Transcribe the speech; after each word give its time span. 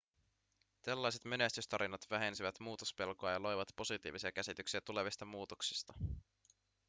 tällaiset 0.81 1.25
menestystarinat 1.25 2.01
vähensivät 2.09 2.59
muutospelkoa 2.59 3.31
ja 3.31 3.43
loivat 3.43 3.67
positiivisia 3.75 4.31
käsityksiä 4.31 4.81
tulevista 4.81 5.25
muutoksista 5.25 5.93